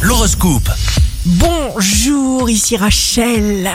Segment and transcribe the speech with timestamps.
[0.00, 0.70] L'horoscope.
[1.26, 3.68] Bonjour, ici Rachel.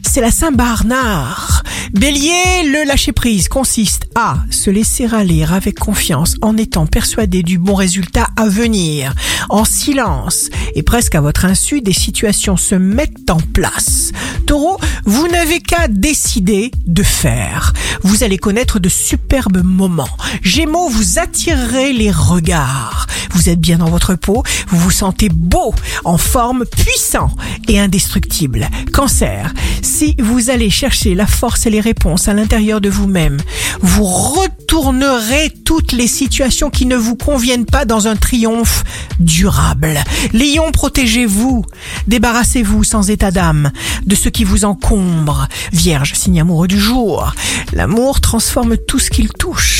[0.00, 1.64] C'est la Saint-Bernard.
[1.92, 7.74] Bélier, le lâcher-prise consiste à se laisser aller avec confiance en étant persuadé du bon
[7.74, 9.12] résultat à venir.
[9.50, 14.12] En silence et presque à votre insu, des situations se mettent en place.
[14.46, 17.74] Taureau, vous n'avez qu'à décider de faire.
[18.02, 20.08] Vous allez connaître de superbes moments.
[20.40, 22.95] Gémeaux, vous attirerez les regards.
[23.36, 25.74] Vous êtes bien dans votre peau, vous vous sentez beau,
[26.04, 27.30] en forme, puissant
[27.68, 28.66] et indestructible.
[28.94, 33.36] Cancer, si vous allez chercher la force et les réponses à l'intérieur de vous-même,
[33.82, 38.84] vous retournerez toutes les situations qui ne vous conviennent pas dans un triomphe
[39.20, 40.02] durable.
[40.32, 41.66] Lion, protégez-vous.
[42.08, 43.70] Débarrassez-vous sans état d'âme
[44.06, 45.46] de ce qui vous encombre.
[45.72, 47.34] Vierge, signe amoureux du jour.
[47.74, 49.75] L'amour transforme tout ce qu'il touche.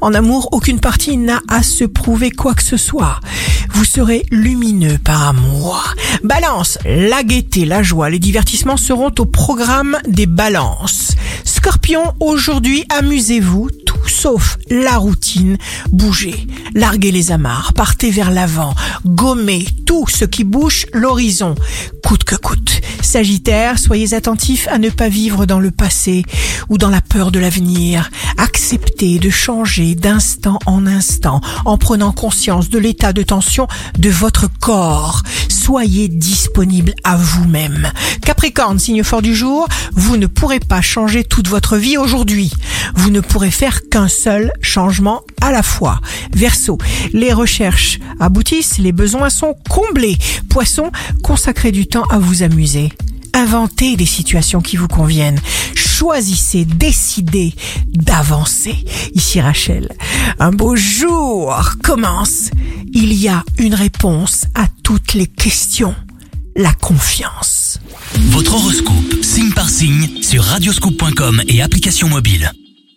[0.00, 3.20] En amour, aucune partie n'a à se prouver quoi que ce soit.
[3.70, 5.94] Vous serez lumineux par amour.
[6.22, 11.14] Balance, la gaieté, la joie, les divertissements seront au programme des balances.
[11.44, 13.70] Scorpion, aujourd'hui, amusez-vous,
[14.08, 15.58] sauf la routine.
[15.92, 21.54] Bougez, larguez les amarres, partez vers l'avant, gommez tout ce qui bouche l'horizon,
[22.04, 22.80] coûte que coûte.
[23.02, 26.24] Sagittaire, soyez attentif à ne pas vivre dans le passé
[26.68, 28.10] ou dans la peur de l'avenir.
[28.36, 34.48] Acceptez de changer d'instant en instant en prenant conscience de l'état de tension de votre
[34.60, 35.22] corps.
[35.66, 37.90] Soyez disponible à vous-même.
[38.22, 42.52] Capricorne, signe fort du jour, vous ne pourrez pas changer toute votre vie aujourd'hui.
[42.94, 46.00] Vous ne pourrez faire qu'un seul changement à la fois.
[46.32, 46.78] Verseau,
[47.12, 50.16] les recherches aboutissent, les besoins sont comblés.
[50.48, 50.92] Poisson,
[51.24, 52.92] consacrez du temps à vous amuser.
[53.34, 55.40] Inventez des situations qui vous conviennent.
[55.74, 57.54] Choisissez, décidez
[57.88, 58.84] d'avancer.
[59.14, 59.90] Ici Rachel,
[60.38, 62.50] un beau jour commence.
[62.92, 65.94] Il y a une réponse à toutes les questions.
[66.54, 67.80] La confiance.
[68.30, 72.50] Votre horoscope, signe par signe, sur radioscoop.com et application mobile.